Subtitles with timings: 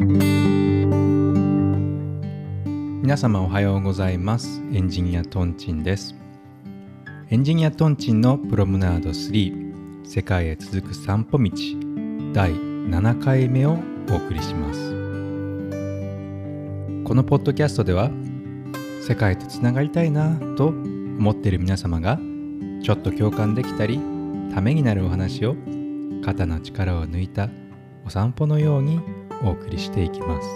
[0.00, 0.06] 皆
[3.16, 4.62] 様おはようございます。
[4.72, 6.14] エンジニアトンチンです。
[7.30, 11.50] エンジニアトンチンのプロムナード3世界へ続く散歩道
[12.32, 13.76] 第7回目を
[14.08, 14.90] お送りします。
[17.02, 18.12] このポッドキャストでは
[19.00, 22.20] 世界とつながりたいなと思っている皆様が
[22.84, 23.98] ちょっと共感できたり
[24.54, 25.56] ためになるお話を
[26.24, 27.48] 肩の力を抜いた
[28.06, 29.00] お散歩のように
[29.42, 30.48] お送りしていきます。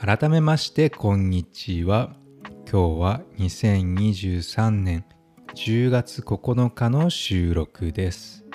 [0.00, 2.16] 改めましてこんにちは
[2.68, 5.04] 今日は2023年
[5.54, 8.46] 10月9日の収録です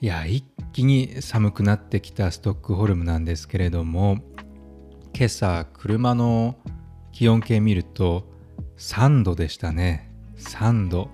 [0.00, 4.18] いや一気に寒くなってきたストックホルムなんですけれども
[5.14, 6.56] 今朝車の
[7.12, 8.37] 気温計見ると
[8.78, 10.10] 3度でしたね。
[10.38, 11.10] 3度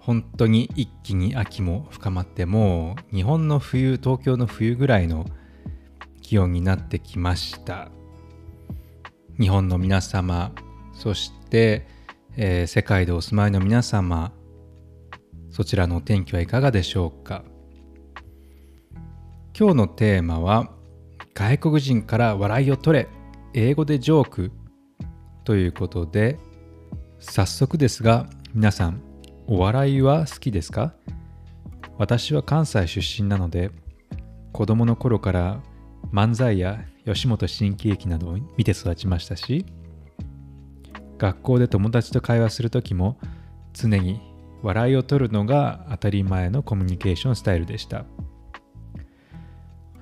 [0.00, 5.24] 本当に一気に秋も深まってもう日本の冬東京の冬ぐらいの
[6.20, 7.90] 気温になってきました。
[9.40, 10.52] 日本の皆様
[10.92, 11.86] そして、
[12.36, 14.32] えー、世界でお住まいの皆様
[15.50, 17.44] そちらのお天気はいかがでしょうか。
[19.58, 20.72] 今日のテーマは
[21.32, 23.08] 外国人から笑いを取れ
[23.54, 24.52] 英語でジョーク
[25.44, 26.38] ということで
[27.26, 29.00] 早速ですが皆さん
[29.46, 30.94] お笑いは好きですか？
[31.98, 33.70] 私は関西出身なので
[34.52, 35.60] 子供の頃から
[36.12, 39.66] 漫才や吉本新喜劇などを見て育ちましたし
[41.18, 43.18] 学校で友達と会話する時も
[43.72, 44.20] 常に
[44.62, 48.04] 笑いを取るのが当たり前のコミュニケーションスタイルでした、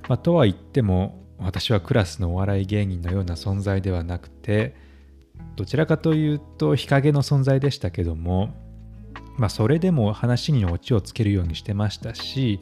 [0.08, 4.81] まあ、とは言っても私はクラスのお笑い芸人のような存在ではなくて
[5.56, 8.54] どちらかというと日陰の存在でしたけども
[9.36, 12.60] まあそれでも話にオチをつけるようにしてましたし、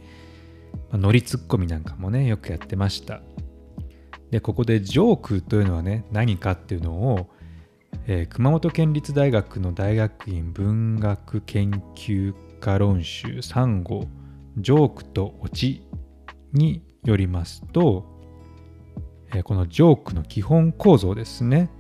[0.91, 3.21] まあ、ノリツッコミなんかもねよくやってました。
[4.31, 7.31] でここでジョークというのはね何かっていうのを、
[8.07, 14.07] えー、熊本県立大学の大学院文学研究家論集3号
[14.59, 15.83] ジョークとオチ
[16.53, 18.05] によりますと、
[19.35, 21.71] えー、このジョークの基本構造ですね。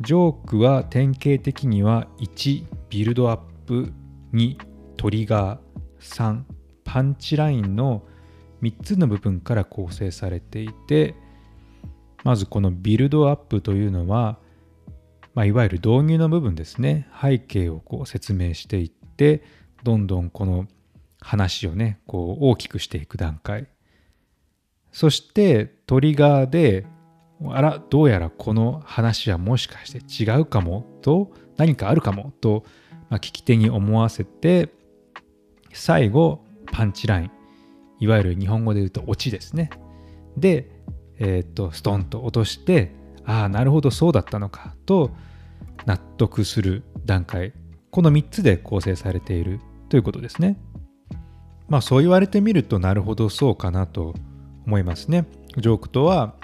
[0.00, 3.92] ジョークは典型的には1ビルドアップ
[4.32, 4.56] 2
[4.96, 5.58] トリガー
[6.00, 6.42] 3
[6.84, 8.04] パンチラインの
[8.62, 11.16] 3つの部分から構成されていて
[12.22, 14.38] まずこのビルドアップというのは、
[15.34, 17.08] まあ、いわゆる導入の部分ですね。
[17.20, 19.42] 背景をこう説明していって
[19.82, 20.66] どんどんこの
[21.20, 23.66] 話をねこう大きくしていく段階。
[24.92, 26.86] そしてトリガーで
[27.46, 32.64] あらどうやらこの話はもしかして違うかもと何かあるかもと、
[33.08, 34.70] まあ、聞き手に思わせて
[35.72, 37.30] 最後パンチライン。
[38.00, 39.70] いわゆる日本語で言うとオチですね。
[40.36, 40.70] で
[41.18, 42.92] えー、っとストンと落として
[43.24, 45.10] ああなるほどそうだったのかと
[45.86, 47.52] 納得する段階。
[47.90, 50.58] この3つで構成されているということですね。
[51.68, 54.14] まあそう言われてみるとなるほどそうかなと
[54.66, 55.26] 思いますね。
[55.56, 56.34] ジョークとは、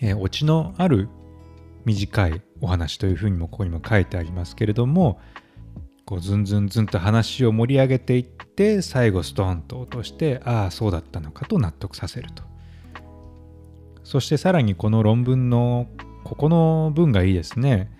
[0.00, 1.08] えー、オチのある
[1.84, 5.20] 短いお話というふうにもここにも書いてありますけれども
[6.06, 12.42] こうズンズンズンと話を盛り上げていって最後ストンと落としてああそうだったのかと納得させると
[14.02, 15.88] そしてさらにこの論文の
[16.24, 17.90] ここの文がいいですね。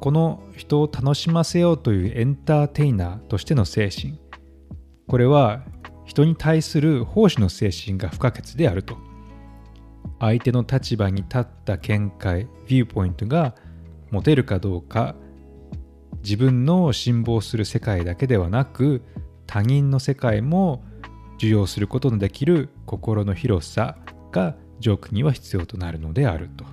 [0.00, 4.20] この人を楽しませようというエンターテイナーとしての精神。
[5.06, 5.62] これは
[6.04, 8.96] 人に対する奉仕の精神が不可欠であると。
[10.20, 13.54] 相手の立場に立った見解、ビューポイントが
[14.10, 15.14] 持てるかどうか、
[16.22, 19.02] 自分の辛抱する世界だけではなく、
[19.46, 20.84] 他人の世界も
[21.36, 23.96] 受容することのできる心の広さ
[24.32, 26.64] がジョークには必要となるのであると。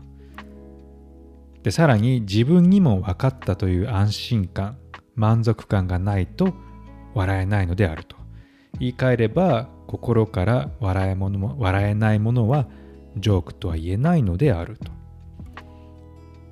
[1.64, 4.78] でさらに自分にも分かったという安心感
[5.16, 6.54] 満足感がないと
[7.16, 8.16] 笑えないのであると
[8.80, 12.68] 言い換えれば心から笑えものも笑えないものは
[13.18, 14.92] ジョークとは言えないのであると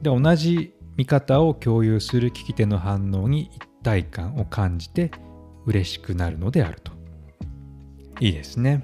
[0.01, 5.12] で同じ見方を共有する聞き手の反応に一体感を感じて
[5.65, 6.92] 嬉しくなるのであると
[8.19, 8.83] いいですね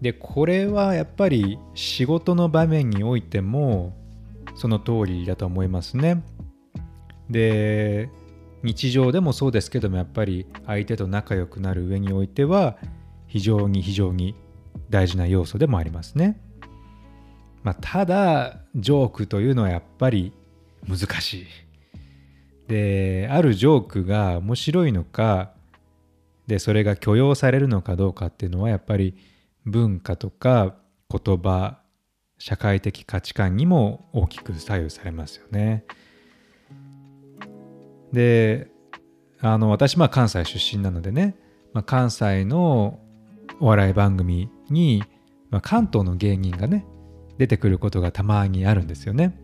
[0.00, 3.96] でこれはやっぱり仕事の場面においても
[4.56, 6.22] その通りだと思いますね。
[7.30, 8.08] で
[8.62, 12.76] 日常でもそうですけどもやっぱり相手と仲良くなる上においては
[13.26, 14.34] 非常に非常に
[14.90, 16.40] 大事な要素でもありますね。
[17.66, 20.32] まあ、ただジョークというのはやっぱり
[20.88, 21.46] 難しい。
[22.68, 25.50] であるジョークが面白いのか
[26.46, 29.16] でそれが許容されるのかどうかっていうのはやっぱり
[29.64, 30.76] 文化とか
[31.10, 31.80] 言葉
[32.38, 35.84] 社会的価値観にも大きく左右されますよね。
[38.12, 38.70] で
[39.40, 41.34] あの私まあ関西出身なのでね、
[41.72, 43.00] まあ、関西の
[43.58, 45.02] お笑い番組に、
[45.50, 46.86] まあ、関東の芸人がね
[47.38, 49.38] 出てくることがたまにあるんですよね。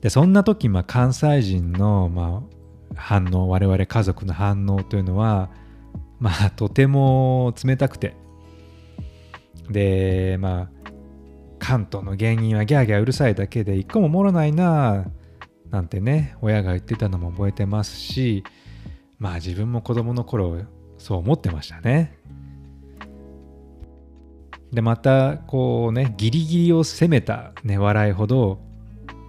[0.00, 2.42] でそんな時、まあ、関西人の、ま
[2.94, 5.50] あ、反応我々家族の反応というのは
[6.18, 8.16] まあとても冷たくて
[9.68, 10.70] でまあ
[11.58, 15.06] 関東の芸人はギャーギャーうるさいだけで一個ももろないな
[15.70, 18.42] なんてね親が言ってたのも覚えてますし
[19.18, 20.62] まあ自分も子供の頃
[20.98, 22.19] そう思ってましたね。
[24.72, 28.60] でまたこうねギリギリを攻めた、ね、笑いほど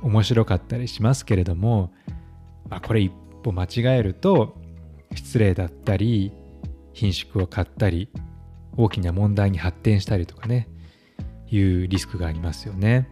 [0.03, 1.91] 面白かったりしますけれども、
[2.69, 3.11] まあ、これ一
[3.43, 4.55] 歩間違えると
[5.15, 6.31] 失礼だったり
[6.93, 8.09] 品種を買ったり
[8.77, 10.67] 大きな問題に発展したりとかね
[11.47, 13.09] いうリスクがありますよね。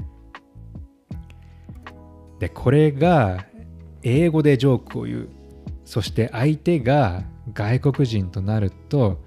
[2.40, 3.46] でこれが
[4.02, 5.30] 英語でジョークを言う
[5.84, 7.24] そして相手が
[7.54, 9.22] 外国人となると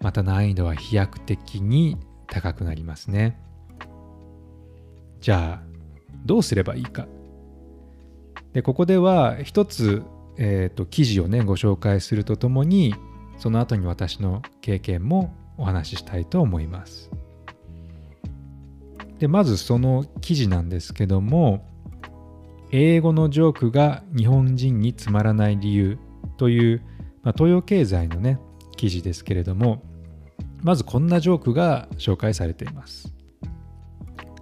[0.00, 1.96] また難易度は飛躍的に
[2.26, 3.40] 高くなりますね。
[5.20, 5.68] じゃあ
[6.24, 7.06] どうすればいいか。
[8.52, 10.02] でここでは一つ、
[10.36, 12.94] えーと、記事をねご紹介するとともに
[13.38, 17.10] その後に私の経験もお話ししたいと思います。
[19.18, 21.66] でまずその記事なんですけども
[22.70, 25.98] 英語のジョークが日本人につまらない理由
[26.36, 26.82] という、
[27.22, 28.38] まあ、東洋経済のね
[28.76, 29.82] 記事ですけれども
[30.62, 33.18] まずこんなジョークが紹介されています。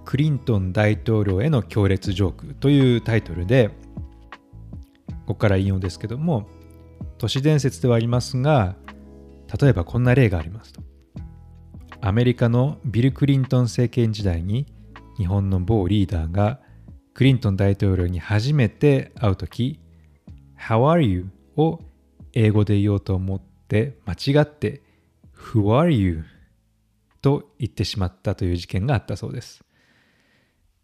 [0.06, 3.70] クリントン大統領への強烈ジョークというタイトルで
[5.26, 6.48] ここから引用ですけども
[7.18, 8.76] 都市伝説ではありますが
[9.60, 10.80] 例えばこんな例がありますと
[12.00, 14.66] アメリカのビル・クリントン政権時代に
[15.16, 16.60] 日本の某リーダーが
[17.12, 19.80] クリントン大統領に初めて会う時
[20.56, 21.30] How are you?
[21.56, 21.80] を
[22.32, 24.82] 英語で言おうと思って間違って
[25.36, 26.24] Who are you?
[27.22, 29.64] と言ってしまったという事件があったそうです。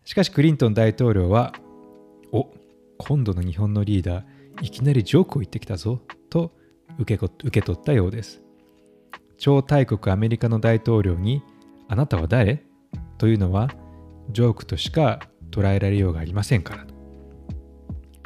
[0.04, 1.52] しかしクリントン大統領は
[2.32, 2.50] お
[2.98, 4.24] 今度の日本のリーダー
[4.60, 6.00] いきなりジョークを言ってきたぞ
[6.30, 6.52] と
[6.98, 8.42] 受け受け取ったようです。
[9.38, 11.42] 超大国アメリカの大統領に
[11.88, 12.64] あなたは誰？
[13.18, 13.70] というのは
[14.30, 15.20] ジョークとしか
[15.50, 16.86] 捉えられようがありませんから。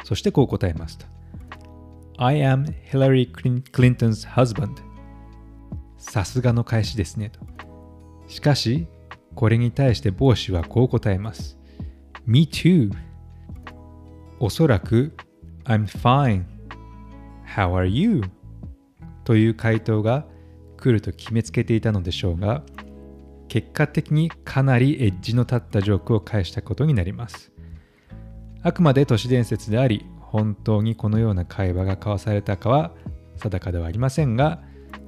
[0.03, 1.07] そしてこう答えました。
[2.17, 4.86] I am Hillary Clinton's husband.
[6.07, 7.39] さすがの返しですねと
[8.27, 8.87] しかし
[9.35, 11.57] これに対して帽子はこう答えます
[12.25, 12.91] Me too.
[14.39, 15.15] おそらく
[15.65, 16.43] I'm fine.
[17.55, 18.21] How are you?
[19.23, 20.25] という回答が
[20.77, 22.63] 来ると決めつけていたのでしょうが
[23.47, 27.51] 結果的にかなりエッジの立ったジョークを返したことになります
[28.61, 32.91] あくまで都市伝説であり本当にこのような会話が交わされたかは
[33.37, 34.61] 定かではありませんが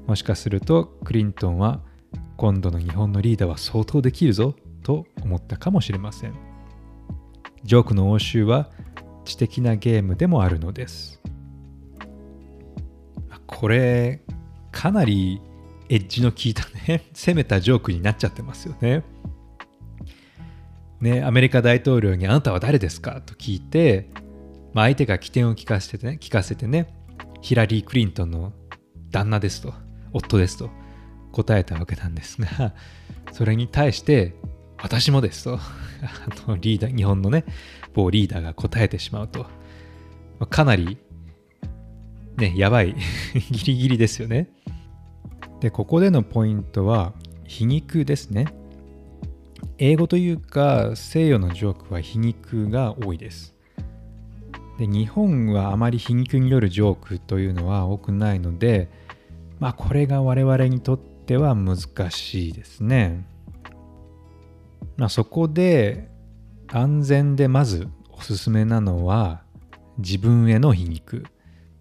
[0.10, 1.82] もしかするとクリントンは
[2.36, 6.34] 今度の日本のリーダーは相当できるぞと思ったかもしれません
[7.64, 8.70] ジョークの応酬は
[9.30, 11.22] 知的なゲームでもあるのです。
[13.46, 14.22] これ、
[14.72, 15.42] かなり
[15.90, 19.04] エッジの効いたね、 攻めたジョークになっちゃってますよね。
[21.02, 24.10] ね、アメリカ大統領にあなたは誰ですかと聞いて、
[24.74, 26.88] まあ、相手が起点を聞かせてね、聞かせてね、
[27.42, 28.54] ヒラリー・クリントンの
[29.12, 29.74] 旦那ですと、
[30.14, 30.70] 夫ですと
[31.32, 32.74] 答えたわけなんですが、
[33.32, 34.36] それに対して、
[34.82, 35.62] 私もですと あ
[36.48, 37.46] のリーダー、日本のね、
[37.94, 39.46] 某リーダーが答えてしまうと、
[40.50, 40.98] かなり、
[42.38, 42.96] ね、やばい
[43.52, 44.50] ギリギリですよね。
[45.60, 47.14] で、ここでのポイントは、
[47.46, 48.46] 皮肉ですね。
[49.78, 53.56] 英語というか、西洋のジョークは皮肉が多いです。
[54.78, 58.90] で日本はあまり皮肉によるジョークというのは多くないので、
[59.60, 61.78] まあこれが我々にとっては難
[62.12, 63.26] しいですね。
[64.98, 66.10] まあ、そこで
[66.68, 69.44] 安全でまずおすすめなのは
[69.98, 71.24] 自分への皮肉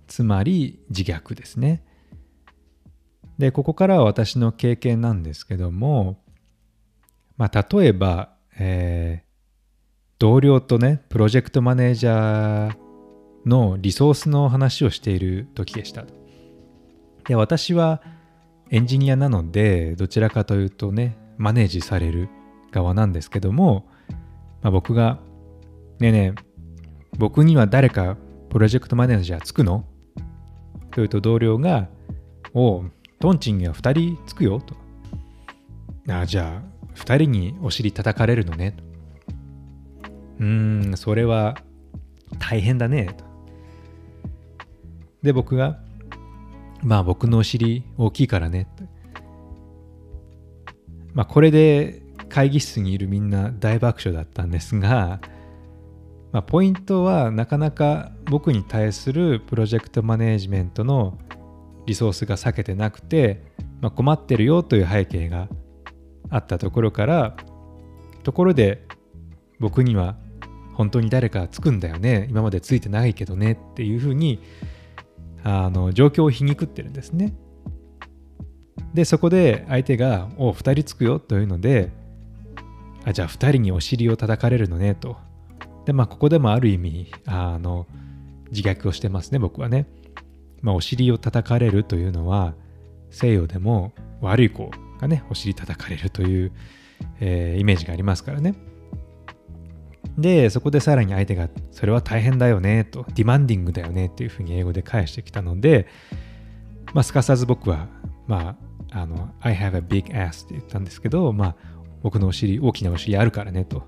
[0.06, 1.84] つまり自虐ですね。
[3.38, 6.22] でここからは私の経験なんですけども、
[7.36, 9.28] まあ、例えば、えー、
[10.18, 12.76] 同僚とねプロジェクトマネージャー
[13.46, 16.04] のリソースの話をしている時でした。
[17.28, 18.02] で私は
[18.70, 22.28] エンジニアなのでどちらかというとねマネージされる
[22.72, 23.86] 側なんですけども、
[24.62, 25.20] まあ、僕が
[26.00, 26.48] 「ねえねえ
[27.16, 28.16] 僕には誰か
[28.50, 29.84] プロジェクトマネージャーつくの？
[30.92, 31.88] というと同僚が、
[32.54, 34.74] おう、トンチンが2人つくよと。
[36.12, 38.76] あじゃあ、2人にお尻叩かれるのね。
[40.38, 41.58] うーん、それは
[42.38, 43.14] 大変だね。
[43.16, 43.24] と
[45.22, 45.78] で、僕が、
[46.82, 48.68] まあ僕のお尻大きいからね。
[51.14, 55.20] まあこれで会議室にいるみんな大爆笑だったんですが、
[56.32, 61.18] まあ、ポイントはなかなか僕に対するプロジェクトマネージメントの
[61.86, 63.42] リソースが避けてなくて、
[63.80, 65.48] まあ、困ってるよという背景が
[66.28, 67.36] あったところから
[68.22, 68.86] ところで
[69.58, 70.16] 僕には
[70.74, 74.40] 本当に誰かつくんだよね今までついてないけどねっていうふうに
[75.44, 77.34] あの状況を皮肉ってるんですね。
[78.94, 81.90] でそこで相手が「お2人つくよ」というので
[83.04, 85.16] あじゃあ2人にお尻を叩かれるのねと。
[85.84, 87.86] でまあここでもある意味あの
[88.50, 89.86] 自虐をしてますね僕はね。
[90.60, 92.54] まあ、お尻を叩かれるというのは
[93.10, 96.52] 西洋でも悪い子がねお尻叩かれるという、
[97.20, 98.54] えー、イメージがありますからね。
[100.18, 105.86] でそこでさらに相手がそれは大変だよねとディマンディングだよねっていうふうに英語で返してきたので、
[106.92, 107.86] まあ、すかさず僕は
[108.26, 108.56] ま
[108.90, 111.56] ああの I have a big ass って言ったんですけど、まあ、
[112.02, 113.84] 僕のお尻大きなお尻あるからねと、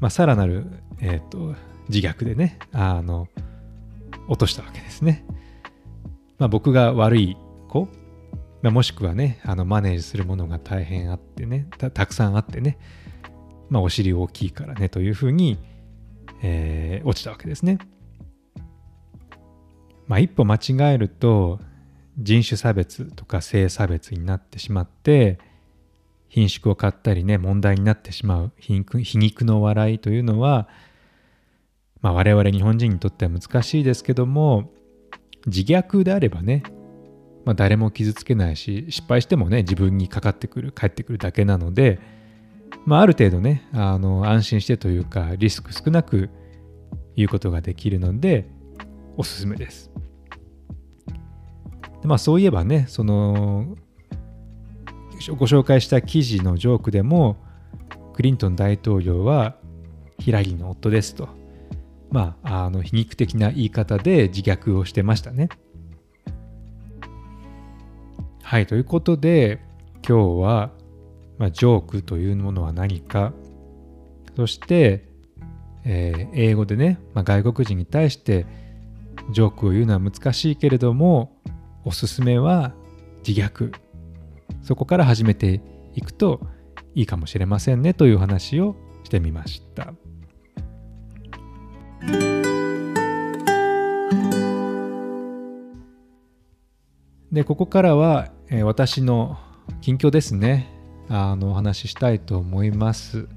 [0.00, 0.66] まあ、さらなる、
[1.00, 1.54] えーと、
[1.88, 3.28] 自虐でねあの
[4.28, 5.26] 落としたわけですね。
[6.38, 7.36] まあ、僕が悪い
[7.68, 7.88] 子、
[8.62, 12.78] まあ、もしくはねあのマネージするものが大変あってねたくさんあってね、
[13.70, 15.58] まあ、お尻大きいからねというふうに、
[16.42, 17.78] えー、落ちたわけですね。
[20.06, 21.60] まあ、一歩間違えると
[22.18, 25.38] 人種差別とか性差別になってしまって
[26.28, 28.72] 品種を買ったりね問題になってしまう皮
[29.18, 30.68] 肉の笑いというのは、
[32.00, 34.70] まあ、我々日本人にとっては難しいですけども
[35.46, 36.62] 自虐であればね、
[37.44, 42.00] まあ、誰も傷つけないし失敗してもね自分にかかってくる返ってくるだけなので、
[42.86, 46.30] まあ、ある程度ねあの安心してというかリスク少なく
[47.16, 48.48] 言うことができるので
[49.16, 49.90] おすすめです。
[52.00, 53.76] でまあそういえばねその
[55.36, 57.36] ご紹介した記事のジョークでも
[58.14, 59.56] クリントン大統領は
[60.18, 61.28] ヒラリーの夫ですと
[62.10, 65.48] まあ、あの皮肉的な言い方で自虐をしてましたね。
[68.42, 69.60] はい、ということで
[70.06, 70.70] 今日は、
[71.38, 73.32] まあ、ジョークというものは何か。
[74.36, 75.08] そして、
[75.84, 78.46] えー、英語でね、まあ、外国人に対して
[79.32, 81.36] ジョークを言うのは難しいけれども
[81.84, 82.72] おすすめは
[83.26, 83.72] 自虐。
[84.62, 85.60] そこから始めて
[85.94, 86.40] いくと
[86.94, 89.94] いいかもしれませんねという話をしてみました。
[97.32, 99.38] でここからは、えー、私の
[99.80, 100.77] 近況ですね。
[101.08, 103.28] あのお話ししたいと思います。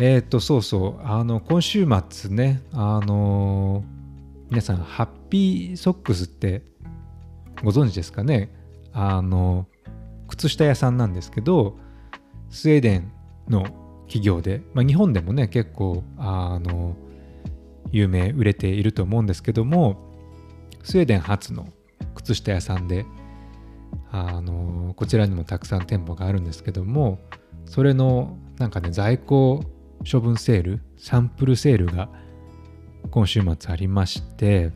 [0.00, 3.82] えっ、ー、とそうそうあの今週末ねあの
[4.50, 6.62] 皆さんハッピーソックスって
[7.64, 8.50] ご存知ですかね？
[8.92, 9.66] あの
[10.28, 11.78] 靴下屋さんなんですけど
[12.50, 13.12] スウェーデン
[13.48, 13.62] の
[14.06, 16.96] 企業で、まあ、日本でもね結構あの
[17.90, 19.96] 有名売れていると思うんですけども
[20.82, 21.68] スウェーデン初の
[22.14, 23.06] 靴下屋さんで
[24.16, 27.18] あのこちらにもたくさん店舗があるんですけども
[27.66, 29.62] それのなんかね在庫
[30.10, 32.08] 処分セールサンプルセールが
[33.10, 34.72] 今週末ありまして、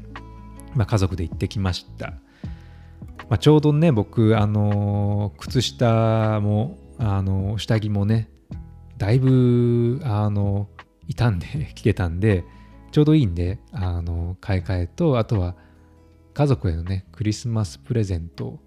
[0.75, 2.11] まあ、家族で行ってきました、
[3.28, 8.28] まあ、ちょうどね僕あの靴下もあの下着もね
[8.99, 10.68] だいぶあの
[11.09, 12.44] 傷んで きてたんで
[12.92, 15.56] ちょうどいいんであの買い替えとあとは
[16.35, 18.59] 家族へのねクリスマスプレゼント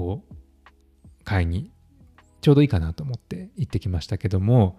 [0.00, 0.22] を
[1.24, 1.70] 買いに
[2.40, 4.78] ちょうどいいかなと思って行ってきましたけども、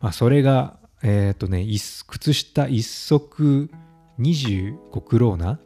[0.00, 1.66] まあ、それがえっ、ー、とね
[2.06, 3.70] 靴下1足
[4.18, 5.58] 25クローナ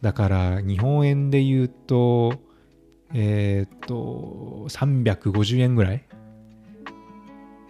[0.00, 2.34] だから日本円で言うと
[3.12, 6.04] えっ、ー、と350円ぐらい。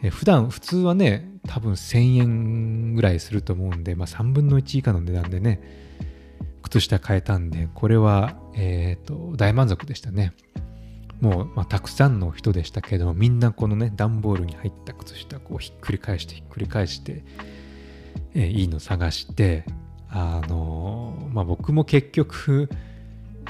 [0.03, 5.61] え普段普通はね多分1000円ぐらいすると思うんで、まあ、3分の1以下の値段でね
[6.63, 10.35] 靴下変えたんで、これは、え、ー、と、大満足でしたね。
[11.21, 17.25] もう、まあ、たくさんの人でしたけど、みんなこのね、段ボールに入った靴下、こう、ひっくり返して、ひっくり返して、
[18.35, 19.65] えー、いいの探して、
[20.09, 22.69] あのー、まあ、僕も結局、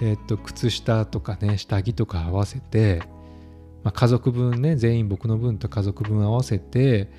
[0.00, 3.02] えっ、と、靴下とかね、下着とか合わせて、
[3.82, 7.10] まあ、家族分ね、全員僕の分と家族分合わせて、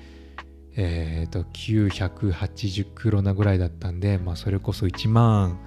[0.74, 5.58] えっ、と980クロナぐらいだったんで、まあ、それこそ1万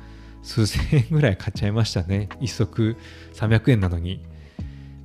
[0.45, 2.29] 数千円ぐらい買っちゃいましたね。
[2.39, 2.95] 一足
[3.33, 4.23] 300円なのに、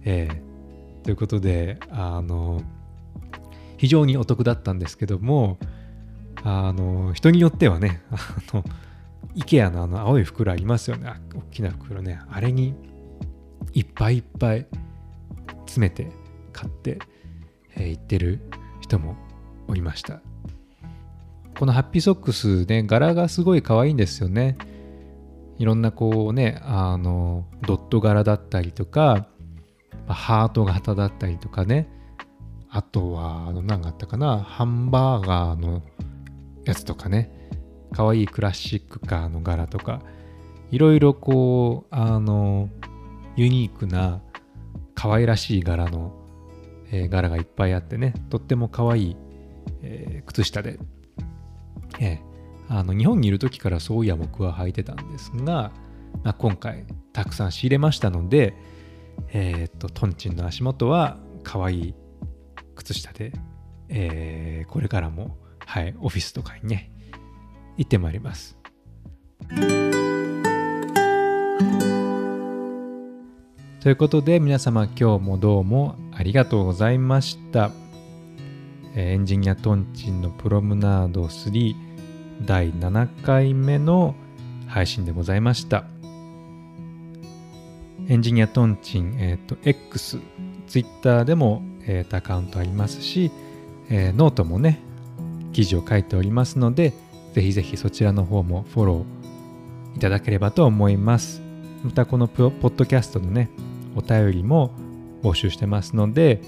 [0.05, 2.63] えー、ということであの
[3.79, 5.59] 非常にお得だったんですけども
[6.45, 8.17] あの人によってはね あ
[8.55, 8.65] の
[9.37, 11.11] IKEA のあの青い袋ありますよね。
[11.35, 12.21] 大きな袋ね。
[12.31, 12.75] あれに
[13.73, 14.67] いっぱいいっぱい
[15.65, 16.11] 詰めて
[16.53, 16.99] 買って、
[17.77, 18.41] えー、行ってる
[18.81, 19.17] 人も
[19.69, 20.21] おりました。
[21.59, 24.59] このハッピーソックスね柄がすごい可愛いんですよね。
[25.61, 29.27] いろんなこうねあのドット柄だったりとか
[30.09, 31.87] ハート型だったりとかね。
[32.73, 35.83] あとはあの何があったかなハンバーガーの
[36.65, 37.51] やつとかね。
[37.93, 40.01] 可愛いクラシックカーの柄とか。
[40.71, 42.71] いろいろこうあの
[43.37, 44.23] ユニークな
[44.95, 46.15] 可愛らしい柄の、
[46.91, 48.15] えー、柄がいっぱいあってね。
[48.31, 49.17] とっても可愛い、
[49.83, 50.79] えー、靴下で、
[51.99, 52.30] えー、
[52.71, 55.73] あの日本にいる時からそういや僕は履いてたんですが、
[56.23, 58.55] まあ、今回たくさん仕入れましたので
[59.33, 61.95] えっとトンチンの足元は可愛い
[62.75, 63.33] 靴下で、
[63.91, 65.37] えこれからも
[65.71, 66.91] はい、オフィスとかにね、
[67.77, 68.59] 行ってまいります。
[73.81, 77.71] ということで皆様今日もどうもありがとうございました。
[78.97, 81.90] エンジニアトンチンのプロムナード3
[82.43, 84.15] 第7回目の
[84.67, 85.85] 配信でございました。
[88.09, 90.19] エンジニアトンチン、えっ、ー、と、X、
[90.67, 93.31] Twitter でも、えー、アカウントありますし、
[93.89, 94.81] えー、ノートもね、
[95.53, 96.93] 記事を書いておりますので、
[97.35, 101.43] ぜひぜひそちらの方もフォローいただければと思います。
[101.85, 103.51] またこのポッドキャストのね、
[103.97, 104.73] お便りも
[105.23, 106.41] 募集してますので、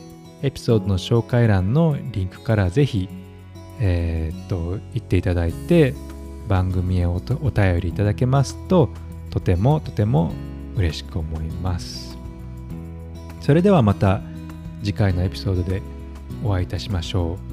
[0.42, 3.08] エピソードの紹介欄のリンクからぜひ、
[3.84, 5.94] えー、っと、言っていただいて、
[6.48, 8.88] 番組へおお便りいただけますと、
[9.30, 10.32] とてもとても
[10.76, 12.16] 嬉しく思います。
[13.40, 14.20] それではまた
[14.82, 15.82] 次回のエピソードで
[16.44, 17.51] お会いいたしましょう。